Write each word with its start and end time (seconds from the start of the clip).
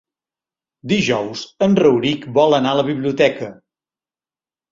Dijous 0.93 1.43
en 1.65 1.75
Rauric 1.81 2.25
vol 2.39 2.57
anar 2.59 2.73
a 2.77 2.79
la 2.79 2.85
biblioteca. 2.87 3.51